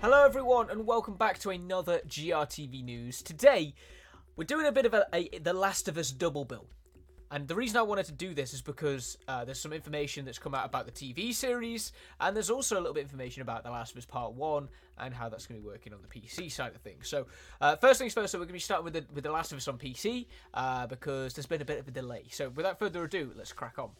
Hello, 0.00 0.24
everyone, 0.24 0.70
and 0.70 0.86
welcome 0.86 1.14
back 1.14 1.38
to 1.40 1.50
another 1.50 2.00
GRTV 2.08 2.82
news. 2.82 3.22
Today, 3.22 3.74
we're 4.36 4.44
doing 4.44 4.64
a 4.66 4.72
bit 4.72 4.86
of 4.86 4.94
a, 4.94 5.06
a 5.12 5.28
The 5.38 5.52
Last 5.52 5.88
of 5.88 5.98
Us 5.98 6.10
double 6.10 6.46
bill. 6.46 6.66
And 7.30 7.46
the 7.48 7.54
reason 7.54 7.76
I 7.76 7.82
wanted 7.82 8.06
to 8.06 8.12
do 8.12 8.32
this 8.32 8.54
is 8.54 8.62
because 8.62 9.18
uh, 9.28 9.44
there's 9.44 9.60
some 9.60 9.74
information 9.74 10.24
that's 10.24 10.38
come 10.38 10.54
out 10.54 10.64
about 10.64 10.86
the 10.86 10.92
TV 10.92 11.34
series, 11.34 11.92
and 12.18 12.34
there's 12.34 12.50
also 12.50 12.76
a 12.76 12.80
little 12.80 12.94
bit 12.94 13.04
of 13.04 13.10
information 13.10 13.42
about 13.42 13.62
The 13.62 13.70
Last 13.70 13.92
of 13.92 13.98
Us 13.98 14.06
Part 14.06 14.32
1 14.32 14.68
and 14.98 15.14
how 15.14 15.28
that's 15.28 15.46
going 15.46 15.60
to 15.60 15.62
be 15.62 15.68
working 15.70 15.92
on 15.92 16.00
the 16.00 16.08
PC 16.08 16.50
side 16.50 16.74
of 16.74 16.80
things. 16.80 17.08
So, 17.08 17.26
uh, 17.60 17.76
first 17.76 17.98
things 18.00 18.14
first, 18.14 18.32
so 18.32 18.38
we're 18.38 18.44
going 18.44 18.48
to 18.48 18.54
be 18.54 18.58
starting 18.60 18.84
with 18.84 18.94
the, 18.94 19.04
with 19.12 19.24
the 19.24 19.32
Last 19.32 19.52
of 19.52 19.58
Us 19.58 19.68
on 19.68 19.76
PC 19.76 20.26
uh, 20.54 20.86
because 20.86 21.34
there's 21.34 21.46
been 21.46 21.60
a 21.60 21.66
bit 21.66 21.78
of 21.78 21.88
a 21.88 21.90
delay. 21.90 22.24
So, 22.30 22.48
without 22.48 22.78
further 22.78 23.04
ado, 23.04 23.32
let's 23.36 23.52
crack 23.52 23.78
on. 23.78 23.90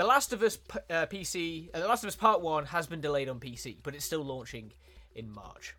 The 0.00 0.06
Last 0.06 0.32
of 0.32 0.42
Us 0.42 0.58
uh, 0.88 1.04
PC, 1.04 1.68
uh, 1.74 1.80
The 1.80 1.86
Last 1.86 2.04
of 2.04 2.08
Us 2.08 2.16
Part 2.16 2.40
1 2.40 2.64
has 2.64 2.86
been 2.86 3.02
delayed 3.02 3.28
on 3.28 3.38
PC, 3.38 3.76
but 3.82 3.94
it's 3.94 4.02
still 4.02 4.24
launching 4.24 4.72
in 5.14 5.30
March. 5.30 5.76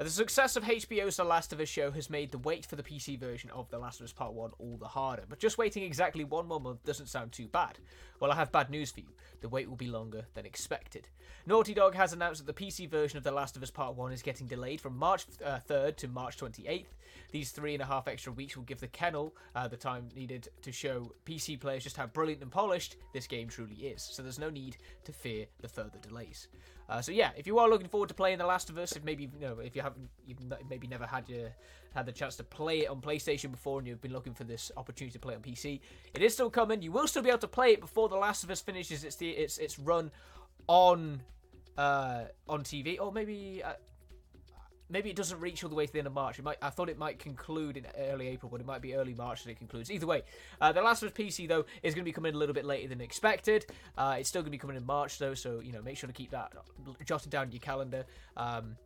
Uh, 0.00 0.04
the 0.04 0.08
success 0.08 0.56
of 0.56 0.64
HBO's 0.64 1.18
The 1.18 1.24
Last 1.24 1.52
of 1.52 1.60
Us 1.60 1.68
show 1.68 1.90
has 1.90 2.08
made 2.08 2.30
the 2.30 2.38
wait 2.38 2.64
for 2.64 2.74
the 2.74 2.82
PC 2.82 3.18
version 3.18 3.50
of 3.50 3.68
The 3.68 3.78
Last 3.78 4.00
of 4.00 4.04
Us 4.04 4.14
Part 4.14 4.32
1 4.32 4.52
all 4.58 4.78
the 4.78 4.88
harder, 4.88 5.24
but 5.28 5.38
just 5.38 5.58
waiting 5.58 5.82
exactly 5.82 6.24
one 6.24 6.48
more 6.48 6.58
month 6.58 6.82
doesn't 6.84 7.10
sound 7.10 7.32
too 7.32 7.48
bad. 7.48 7.78
Well, 8.18 8.32
I 8.32 8.36
have 8.36 8.50
bad 8.50 8.70
news 8.70 8.90
for 8.90 9.00
you. 9.00 9.08
The 9.42 9.50
wait 9.50 9.68
will 9.68 9.76
be 9.76 9.88
longer 9.88 10.24
than 10.32 10.46
expected. 10.46 11.08
Naughty 11.44 11.74
Dog 11.74 11.94
has 11.96 12.14
announced 12.14 12.46
that 12.46 12.56
the 12.56 12.64
PC 12.64 12.88
version 12.88 13.18
of 13.18 13.24
The 13.24 13.30
Last 13.30 13.58
of 13.58 13.62
Us 13.62 13.70
Part 13.70 13.94
1 13.94 14.10
is 14.12 14.22
getting 14.22 14.46
delayed 14.46 14.80
from 14.80 14.96
March 14.96 15.26
uh, 15.44 15.58
3rd 15.68 15.96
to 15.96 16.08
March 16.08 16.38
28th. 16.38 16.86
These 17.30 17.50
three 17.50 17.74
and 17.74 17.82
a 17.82 17.86
half 17.86 18.08
extra 18.08 18.32
weeks 18.32 18.56
will 18.56 18.64
give 18.64 18.80
the 18.80 18.88
kennel 18.88 19.36
uh, 19.54 19.68
the 19.68 19.76
time 19.76 20.08
needed 20.16 20.48
to 20.62 20.72
show 20.72 21.12
PC 21.26 21.60
players 21.60 21.84
just 21.84 21.98
how 21.98 22.06
brilliant 22.06 22.40
and 22.40 22.50
polished 22.50 22.96
this 23.12 23.26
game 23.26 23.48
truly 23.48 23.74
is, 23.74 24.02
so 24.02 24.22
there's 24.22 24.38
no 24.38 24.48
need 24.48 24.78
to 25.04 25.12
fear 25.12 25.44
the 25.60 25.68
further 25.68 25.98
delays. 26.00 26.48
Uh, 26.90 27.00
so 27.00 27.12
yeah, 27.12 27.30
if 27.36 27.46
you 27.46 27.58
are 27.60 27.68
looking 27.68 27.86
forward 27.86 28.08
to 28.08 28.14
playing 28.14 28.38
The 28.38 28.46
Last 28.46 28.68
of 28.68 28.76
Us, 28.76 28.96
if 28.96 29.04
maybe 29.04 29.30
you 29.38 29.46
know 29.46 29.60
if 29.60 29.76
you 29.76 29.82
haven't, 29.90 30.10
you've 30.26 30.38
maybe 30.68 30.86
never 30.86 31.06
had 31.06 31.28
your 31.28 31.50
had 31.94 32.06
the 32.06 32.12
chance 32.12 32.36
to 32.36 32.44
play 32.44 32.80
it 32.80 32.88
on 32.88 33.00
PlayStation 33.00 33.50
before, 33.50 33.78
and 33.78 33.88
you've 33.88 34.00
been 34.00 34.12
looking 34.12 34.34
for 34.34 34.44
this 34.44 34.70
opportunity 34.76 35.12
to 35.12 35.18
play 35.18 35.34
it 35.34 35.38
on 35.38 35.42
PC, 35.42 35.80
it 36.14 36.22
is 36.22 36.32
still 36.32 36.50
coming. 36.50 36.82
You 36.82 36.92
will 36.92 37.08
still 37.08 37.22
be 37.22 37.30
able 37.30 37.40
to 37.40 37.48
play 37.48 37.72
it 37.72 37.80
before 37.80 38.08
The 38.08 38.16
Last 38.16 38.44
of 38.44 38.50
Us 38.50 38.60
finishes 38.60 39.04
its 39.04 39.16
the, 39.16 39.30
its 39.30 39.58
its 39.58 39.78
run 39.78 40.10
on 40.66 41.22
uh, 41.76 42.24
on 42.48 42.62
TV, 42.62 42.98
or 43.00 43.12
maybe 43.12 43.62
uh, 43.64 43.72
maybe 44.90 45.10
it 45.10 45.16
doesn't 45.16 45.40
reach 45.40 45.62
all 45.64 45.70
the 45.70 45.76
way 45.76 45.86
to 45.86 45.92
the 45.92 45.98
end 45.98 46.06
of 46.06 46.12
March. 46.12 46.38
It 46.38 46.42
might. 46.42 46.58
I 46.62 46.70
thought 46.70 46.88
it 46.88 46.98
might 46.98 47.18
conclude 47.18 47.76
in 47.76 47.86
early 47.98 48.28
April, 48.28 48.50
but 48.50 48.60
it 48.60 48.66
might 48.66 48.82
be 48.82 48.94
early 48.94 49.14
March 49.14 49.44
that 49.44 49.50
it 49.50 49.58
concludes. 49.58 49.90
Either 49.90 50.06
way, 50.06 50.22
uh, 50.60 50.72
the 50.72 50.82
Last 50.82 51.02
of 51.02 51.08
Us 51.08 51.14
PC 51.14 51.48
though 51.48 51.64
is 51.82 51.94
going 51.94 52.04
to 52.04 52.08
be 52.08 52.12
coming 52.12 52.34
a 52.34 52.38
little 52.38 52.54
bit 52.54 52.64
later 52.64 52.88
than 52.88 53.00
expected. 53.00 53.66
Uh, 53.96 54.16
it's 54.18 54.28
still 54.28 54.42
going 54.42 54.46
to 54.46 54.50
be 54.50 54.58
coming 54.58 54.76
in 54.76 54.84
March 54.84 55.18
though, 55.18 55.34
so 55.34 55.60
you 55.60 55.72
know 55.72 55.82
make 55.82 55.96
sure 55.96 56.06
to 56.06 56.12
keep 56.12 56.30
that 56.30 56.52
jotted 57.04 57.30
down 57.30 57.46
in 57.46 57.52
your 57.52 57.60
calendar. 57.60 58.04
Um, 58.36 58.76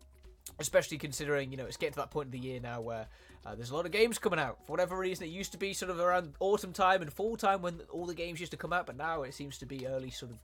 especially 0.59 0.98
considering 0.98 1.50
you 1.50 1.56
know 1.56 1.64
it's 1.64 1.77
getting 1.77 1.95
to 1.95 2.00
that 2.00 2.11
point 2.11 2.27
of 2.27 2.33
the 2.33 2.39
year 2.39 2.61
now 2.61 2.81
where 2.81 3.06
uh, 3.47 3.55
there's 3.55 3.70
a 3.70 3.77
lot 3.77 3.87
of 3.87 3.92
games 3.92 4.19
coming 4.19 4.39
out. 4.39 4.59
For 4.67 4.73
whatever 4.73 4.97
reason, 4.97 5.27
it 5.27 5.31
used 5.31 5.53
to 5.53 5.59
be 5.59 5.73
sort 5.75 5.91
of 5.91 6.01
around 6.01 6.34
autumn 6.41 6.73
time 6.73 7.03
and 7.03 7.12
fall 7.12 7.36
time 7.36 7.62
when 7.62 7.81
all 7.91 8.06
the 8.06 8.14
games 8.14 8.41
used 8.41 8.53
to 8.53 8.59
come 8.59 8.73
out, 8.73 8.86
but 8.86 8.97
now 8.97 9.23
it 9.23 9.34
seems 9.34 9.59
to 9.59 9.67
be 9.67 9.86
early 9.86 10.11
sort 10.11 10.33
of 10.33 10.39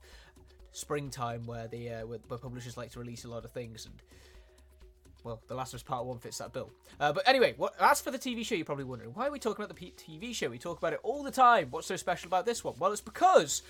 springtime 0.71 1.45
where 1.45 1.67
the 1.67 1.89
uh, 1.89 2.05
where, 2.05 2.19
where 2.27 2.39
publishers 2.39 2.77
like 2.77 2.91
to 2.91 2.99
release 2.99 3.25
a 3.25 3.27
lot 3.27 3.45
of 3.45 3.51
things 3.51 3.85
and 3.85 3.95
well, 5.23 5.39
The 5.47 5.55
Last 5.55 5.73
of 5.73 5.77
Us 5.77 5.83
Part 5.83 6.05
1 6.05 6.17
fits 6.17 6.39
that 6.39 6.51
bill. 6.51 6.71
Uh, 6.99 7.13
but 7.13 7.27
anyway, 7.27 7.53
what, 7.57 7.75
as 7.79 8.01
for 8.01 8.09
the 8.09 8.17
TV 8.17 8.43
show, 8.43 8.55
you're 8.55 8.65
probably 8.65 8.85
wondering, 8.85 9.11
why 9.13 9.27
are 9.27 9.31
we 9.31 9.37
talking 9.37 9.63
about 9.63 9.75
the 9.75 9.91
P- 9.91 9.93
TV 9.95 10.33
show? 10.33 10.49
We 10.49 10.57
talk 10.57 10.79
about 10.79 10.93
it 10.93 10.99
all 11.03 11.21
the 11.21 11.31
time. 11.31 11.67
What's 11.69 11.85
so 11.85 11.95
special 11.95 12.27
about 12.27 12.45
this 12.45 12.63
one? 12.63 12.73
Well, 12.79 12.91
it's 12.91 13.01
because 13.01 13.61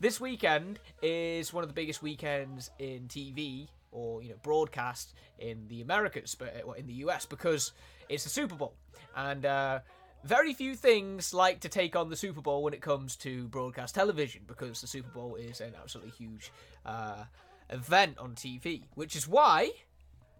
this 0.00 0.20
weekend 0.20 0.78
is 1.00 1.52
one 1.52 1.64
of 1.64 1.68
the 1.68 1.74
biggest 1.74 2.02
weekends 2.02 2.70
in 2.78 3.08
TV 3.08 3.68
or, 3.92 4.22
you 4.22 4.30
know, 4.30 4.36
broadcast 4.42 5.14
in 5.38 5.66
the 5.68 5.80
Americas, 5.80 6.34
but 6.34 6.64
in 6.76 6.86
the 6.86 6.94
US, 6.94 7.26
because 7.26 7.72
it's 8.08 8.24
the 8.24 8.30
Super 8.30 8.54
Bowl. 8.54 8.74
And, 9.16 9.44
uh, 9.46 9.80
very 10.24 10.52
few 10.52 10.74
things 10.74 11.32
like 11.32 11.60
to 11.60 11.68
take 11.68 11.94
on 11.94 12.10
the 12.10 12.16
Super 12.16 12.40
Bowl 12.40 12.62
when 12.62 12.74
it 12.74 12.80
comes 12.80 13.16
to 13.16 13.46
broadcast 13.48 13.94
television 13.94 14.42
because 14.46 14.80
the 14.80 14.86
Super 14.86 15.10
Bowl 15.10 15.36
is 15.36 15.60
an 15.60 15.74
absolutely 15.80 16.12
huge 16.12 16.52
uh, 16.84 17.24
event 17.70 18.18
on 18.18 18.34
TV, 18.34 18.82
which 18.94 19.14
is 19.14 19.28
why 19.28 19.70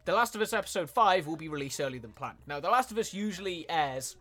the 0.05 0.15
Last 0.15 0.34
of 0.34 0.41
Us 0.41 0.53
Episode 0.53 0.91
5 0.91 1.27
will 1.27 1.37
be 1.37 1.49
released 1.49 1.81
earlier 1.81 2.01
than 2.01 2.12
planned. 2.12 2.39
Now, 2.47 2.61
The 2.61 2.71
Last 2.71 2.91
of 2.91 2.99
Us 2.99 3.12
usually 3.12 3.67
airs 3.69 4.17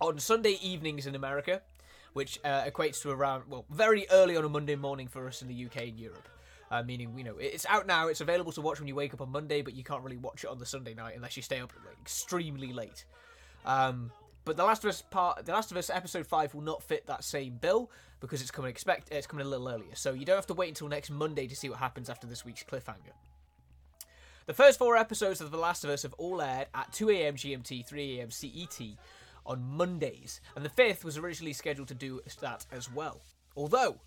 on 0.00 0.18
Sunday 0.18 0.58
evenings 0.60 1.06
in 1.06 1.14
America, 1.14 1.62
which 2.12 2.38
uh, 2.44 2.64
equates 2.64 3.00
to 3.02 3.10
around, 3.10 3.44
well, 3.48 3.64
very 3.70 4.06
early 4.10 4.36
on 4.36 4.44
a 4.44 4.48
Monday 4.48 4.76
morning 4.76 5.08
for 5.08 5.26
us 5.26 5.40
in 5.40 5.48
the 5.48 5.66
UK 5.66 5.88
and 5.88 5.98
Europe. 5.98 6.28
Uh, 6.70 6.82
meaning, 6.82 7.16
you 7.16 7.24
know, 7.24 7.36
it's 7.38 7.66
out 7.66 7.86
now, 7.86 8.08
it's 8.08 8.20
available 8.20 8.52
to 8.52 8.60
watch 8.60 8.80
when 8.80 8.88
you 8.88 8.94
wake 8.94 9.14
up 9.14 9.20
on 9.20 9.30
Monday, 9.30 9.62
but 9.62 9.74
you 9.74 9.84
can't 9.84 10.02
really 10.02 10.16
watch 10.16 10.44
it 10.44 10.50
on 10.50 10.58
the 10.58 10.66
Sunday 10.66 10.94
night 10.94 11.14
unless 11.14 11.36
you 11.36 11.42
stay 11.42 11.60
up 11.60 11.72
like, 11.84 11.96
extremely 12.00 12.72
late. 12.72 13.04
Um, 13.64 14.10
but 14.44 14.56
The 14.56 14.64
Last 14.64 14.84
of 14.84 14.90
Us 14.90 15.02
part, 15.02 15.46
The 15.46 15.52
Last 15.52 15.70
of 15.70 15.76
Us 15.76 15.90
Episode 15.90 16.26
5 16.26 16.54
will 16.54 16.62
not 16.62 16.82
fit 16.82 17.06
that 17.06 17.24
same 17.24 17.56
bill 17.56 17.90
because 18.20 18.42
it's 18.42 18.50
coming 18.50 18.70
expect 18.70 19.12
it's 19.12 19.26
coming 19.26 19.46
a 19.46 19.48
little 19.48 19.68
earlier. 19.68 19.94
So 19.94 20.12
you 20.12 20.24
don't 20.24 20.36
have 20.36 20.46
to 20.46 20.54
wait 20.54 20.68
until 20.68 20.88
next 20.88 21.10
Monday 21.10 21.46
to 21.46 21.56
see 21.56 21.68
what 21.68 21.78
happens 21.78 22.10
after 22.10 22.26
this 22.26 22.44
week's 22.44 22.62
cliffhanger. 22.62 23.12
The 24.46 24.54
first 24.54 24.78
four 24.78 24.96
episodes 24.96 25.40
of 25.40 25.50
The 25.50 25.56
Last 25.56 25.84
of 25.84 25.90
Us 25.90 26.02
have 26.02 26.12
all 26.14 26.42
aired 26.42 26.66
at 26.74 26.92
2am 26.92 27.34
GMT, 27.34 27.88
3am 27.88 28.30
CET 28.30 28.98
on 29.46 29.62
Mondays, 29.62 30.42
and 30.54 30.64
the 30.64 30.70
fifth 30.70 31.04
was 31.04 31.16
originally 31.16 31.54
scheduled 31.54 31.88
to 31.88 31.94
do 31.94 32.20
that 32.40 32.66
as 32.70 32.92
well. 32.92 33.22
Although, 33.56 34.00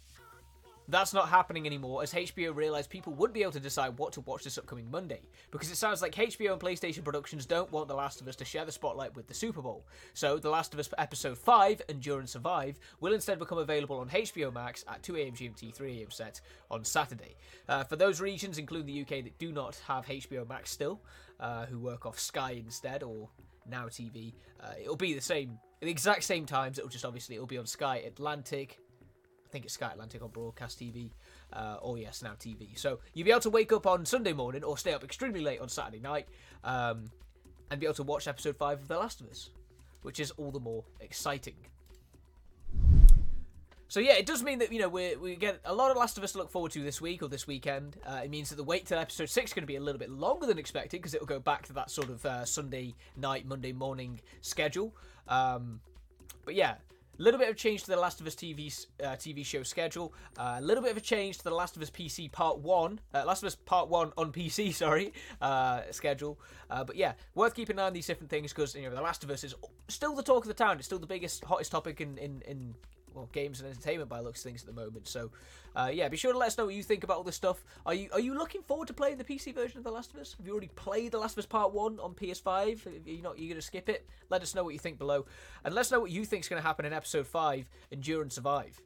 that's 0.90 1.14
not 1.14 1.30
happening 1.30 1.66
anymore 1.66 2.02
as 2.02 2.14
HBO 2.14 2.56
realised 2.56 2.90
people 2.90 3.14
would 3.14 3.34
be 3.34 3.42
able 3.42 3.52
to 3.52 3.60
decide 3.60 3.98
what 3.98 4.14
to 4.14 4.22
watch 4.22 4.44
this 4.44 4.58
upcoming 4.58 4.90
Monday, 4.90 5.22
because 5.52 5.70
it 5.70 5.76
sounds 5.76 6.02
like 6.02 6.16
HBO 6.16 6.54
and 6.54 6.62
PlayStation 6.62 7.04
Productions 7.04 7.46
don't 7.46 7.72
want 7.72 7.88
The 7.88 7.96
Last 7.96 8.22
of 8.22 8.28
Us 8.28 8.36
to 8.38 8.46
share 8.46 8.66
the 8.66 8.72
spotlight 8.72 9.16
with 9.16 9.28
the 9.28 9.34
Super 9.34 9.62
Bowl. 9.62 9.86
So, 10.14 10.38
The 10.38 10.50
Last 10.50 10.74
of 10.74 10.80
Us 10.80 10.90
Episode 10.98 11.38
5, 11.38 11.82
Endure 11.90 12.20
and 12.20 12.30
Survive, 12.30 12.80
will 13.02 13.14
instead 13.14 13.40
become 13.40 13.58
available 13.58 13.98
on 14.00 14.10
HBO 14.10 14.54
Max 14.54 14.86
at 14.88 15.04
2am 15.04 15.34
GMT, 15.34 15.78
3am 15.78 16.14
set 16.14 16.40
on 16.72 16.86
Saturday. 16.86 17.36
Uh, 17.68 17.84
for 17.84 17.98
those 17.98 18.22
regions, 18.22 18.58
including 18.58 18.88
the 18.88 19.02
UK, 19.02 19.24
that 19.24 19.38
do 19.38 19.52
not 19.52 19.80
have 19.88 20.06
HBO 20.06 20.48
Max 20.48 20.72
still, 20.72 21.02
uh, 21.40 21.66
who 21.66 21.80
work 21.80 22.06
off 22.06 22.18
Sky 22.18 22.52
instead, 22.52 23.04
or 23.04 23.30
Now 23.70 23.88
TV, 23.88 24.34
uh, 24.62 24.72
it'll 24.82 24.96
be 24.96 25.14
the 25.14 25.22
same, 25.22 25.60
the 25.82 25.90
exact 25.90 26.24
same 26.24 26.46
times, 26.46 26.78
it'll 26.78 26.90
just 26.90 27.06
obviously, 27.06 27.36
it'll 27.36 27.48
be 27.48 27.58
on 27.58 27.66
Sky 27.66 27.98
Atlantic, 27.98 28.80
I 29.48 29.50
think 29.50 29.64
it's 29.64 29.76
Sky 29.76 29.92
Atlantic 29.92 30.22
on 30.22 30.30
broadcast 30.30 30.78
TV, 30.78 31.12
uh, 31.54 31.78
or 31.82 31.98
yes, 31.98 32.22
now 32.22 32.34
TV. 32.34 32.78
So 32.78 33.00
you'll 33.14 33.26
be 33.26 33.32
able 33.32 33.42
to 33.42 33.50
wake 33.50 33.72
up 33.72 33.88
on 33.88 34.06
Sunday 34.06 34.34
morning 34.34 34.64
or 34.64 34.78
stay 34.78 34.94
up 34.94 35.06
extremely 35.06 35.40
late 35.40 35.62
on 35.62 35.70
Saturday 35.70 36.02
night 36.02 36.28
um, 36.66 37.06
and 37.72 37.80
be 37.80 37.86
able 37.86 37.96
to 37.96 38.04
watch 38.04 38.28
episode 38.28 38.58
5 38.58 38.82
of 38.82 38.88
The 38.90 38.98
Last 38.98 39.22
of 39.22 39.30
Us, 39.30 39.52
which 40.02 40.20
is 40.20 40.32
all 40.32 40.52
the 40.52 40.60
more 40.60 40.84
exciting. 41.00 41.56
So 43.88 44.02
yeah, 44.02 44.16
it 44.16 44.26
does 44.26 44.44
mean 44.44 44.60
that 44.60 44.74
you 44.74 44.80
know 44.80 44.90
we 44.90 45.16
we 45.16 45.38
get 45.38 45.62
a 45.64 45.74
lot 45.74 45.92
of 45.92 45.98
Last 45.98 46.18
of 46.18 46.26
Us 46.26 46.34
to 46.34 46.40
look 46.40 46.52
forward 46.52 46.74
to 46.74 46.84
this 46.84 47.00
week 47.00 47.24
or 47.24 47.30
this 47.30 47.48
weekend. 47.48 47.96
Uh, 48.06 48.20
it 48.22 48.30
means 48.30 48.50
that 48.50 48.58
the 48.58 48.64
wait 48.66 48.86
till 48.86 49.00
episode 49.00 49.30
six 49.30 49.52
is 49.52 49.54
going 49.54 49.64
to 49.64 49.68
be 49.68 49.78
a 49.78 49.82
little 49.82 49.98
bit 49.98 50.10
longer 50.10 50.46
than 50.46 50.60
expected 50.60 51.00
because 51.00 51.14
it 51.14 51.22
will 51.22 51.28
go 51.28 51.40
back 51.40 51.66
to 51.68 51.74
that 51.74 51.90
sort 51.90 52.10
of 52.10 52.26
uh, 52.26 52.44
Sunday 52.44 52.96
night, 53.16 53.46
Monday 53.46 53.72
morning 53.72 54.20
schedule. 54.42 54.94
Um, 55.30 55.80
but 56.44 56.54
yeah, 56.54 56.76
a 57.18 57.22
little 57.22 57.40
bit 57.40 57.50
of 57.50 57.56
change 57.56 57.84
to 57.84 57.92
the 57.92 57.98
Last 57.98 58.22
of 58.22 58.28
Us 58.28 58.36
TV 58.36 58.86
uh, 59.04 59.10
TV 59.10 59.46
show 59.46 59.64
schedule. 59.64 60.14
Uh, 60.38 60.58
a 60.60 60.62
little 60.62 60.84
bit 60.84 60.92
of 60.92 60.98
a 60.98 61.02
change 61.02 61.38
to 61.40 61.44
the 61.44 61.54
Last 61.54 61.76
of 61.76 61.82
Us 61.82 61.90
PC 61.90 62.32
Part 62.32 62.60
One, 62.60 63.00
uh, 63.14 63.24
Last 63.26 63.44
of 63.44 63.48
Us 63.48 63.56
Part 63.56 63.90
One 63.90 64.12
on 64.18 64.32
PC, 64.32 64.74
sorry, 64.74 65.14
uh, 65.42 65.82
schedule. 65.92 66.40
Uh, 66.70 66.84
but 66.84 66.96
yeah, 66.96 67.14
worth 67.36 67.56
keeping 67.56 67.78
an 67.78 67.80
eye 67.80 67.88
on 67.88 67.94
these 67.94 68.08
different 68.08 68.30
things 68.30 68.54
because 68.54 68.76
you 68.76 68.84
know 68.84 68.96
the 68.96 69.02
Last 69.02 69.24
of 69.24 69.30
Us 69.30 69.44
is 69.44 69.56
still 69.88 70.16
the 70.16 70.24
talk 70.24 70.44
of 70.44 70.48
the 70.48 70.54
town. 70.54 70.78
It's 70.78 70.86
still 70.86 71.00
the 71.00 71.08
biggest, 71.08 71.44
hottest 71.44 71.72
topic 71.72 72.02
in 72.02 72.18
in, 72.18 72.42
in 72.48 72.76
well, 73.18 73.30
games 73.32 73.60
and 73.60 73.70
entertainment 73.70 74.10
by 74.10 74.20
looks 74.20 74.44
things 74.44 74.62
at 74.62 74.68
the 74.68 74.80
moment. 74.80 75.08
So, 75.08 75.32
uh, 75.76 75.90
yeah, 75.94 76.08
be 76.08 76.18
sure 76.18 76.32
to 76.32 76.38
let 76.38 76.48
us 76.48 76.58
know 76.58 76.66
what 76.66 76.76
you 76.76 76.84
think 76.84 77.04
about 77.04 77.18
all 77.18 77.24
this 77.24 77.36
stuff. 77.36 77.64
Are 77.86 77.94
you 77.94 78.10
are 78.14 78.20
you 78.20 78.36
looking 78.36 78.62
forward 78.62 78.88
to 78.88 78.94
playing 78.94 79.18
the 79.18 79.24
PC 79.24 79.54
version 79.54 79.80
of 79.80 79.84
The 79.84 79.92
Last 79.92 80.14
of 80.14 80.20
Us? 80.20 80.36
Have 80.38 80.46
you 80.46 80.52
already 80.52 80.70
played 80.76 81.12
The 81.12 81.20
Last 81.20 81.34
of 81.34 81.40
Us 81.40 81.46
Part 81.46 81.74
One 81.74 82.00
on 82.00 82.14
PS5? 82.14 82.86
Are 82.86 83.10
you 83.10 83.22
not 83.22 83.38
you're 83.38 83.50
going 83.50 83.56
to 83.56 83.62
skip 83.62 83.90
it? 83.90 84.08
Let 84.30 84.42
us 84.42 84.56
know 84.56 84.64
what 84.64 84.74
you 84.74 84.80
think 84.80 84.98
below, 84.98 85.26
and 85.64 85.74
let 85.74 85.82
us 85.82 85.92
know 85.92 86.00
what 86.00 86.12
you 86.12 86.26
think 86.26 86.44
is 86.44 86.50
going 86.50 86.62
to 86.62 86.68
happen 86.68 86.86
in 86.86 86.94
Episode 86.94 87.28
Five: 87.28 87.70
Endure 87.92 88.22
and 88.22 88.32
Survive. 88.32 88.80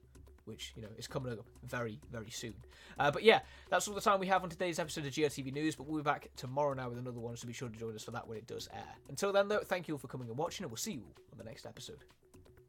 Which 0.46 0.74
you 0.76 0.82
know 0.82 0.90
is 0.98 1.08
coming 1.08 1.34
up 1.34 1.46
very, 1.64 2.00
very 2.12 2.32
soon. 2.32 2.56
Uh, 2.98 3.12
but 3.12 3.24
yeah, 3.24 3.42
that's 3.70 3.88
all 3.88 3.94
the 3.94 4.02
time 4.02 4.20
we 4.20 4.28
have 4.28 4.44
on 4.44 4.50
today's 4.50 4.80
episode 4.80 5.06
of 5.06 5.14
GRTV 5.14 5.54
News. 5.54 5.76
But 5.76 5.88
we'll 5.88 6.02
be 6.02 6.04
back 6.04 6.30
tomorrow 6.36 6.74
now 6.74 6.90
with 6.90 6.98
another 6.98 7.20
one, 7.20 7.38
so 7.38 7.48
be 7.48 7.54
sure 7.54 7.70
to 7.70 7.78
join 7.78 7.94
us 7.94 8.04
for 8.04 8.12
that 8.12 8.28
when 8.28 8.38
it 8.38 8.48
does 8.48 8.68
air. 8.74 8.96
Until 9.08 9.32
then, 9.32 9.48
though, 9.48 9.60
thank 9.60 9.88
you 9.88 9.94
all 9.94 10.00
for 10.00 10.08
coming 10.08 10.28
and 10.30 10.38
watching, 10.38 10.64
and 10.64 10.72
we'll 10.72 10.78
see 10.78 10.94
you 10.94 11.06
on 11.32 11.38
the 11.38 11.44
next 11.44 11.68
episode. 11.68 12.04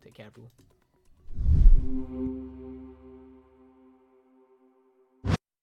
Take 0.02 0.14
care, 0.14 0.26
everyone. 0.26 0.50
Thank 1.82 2.10
you. 2.12 2.61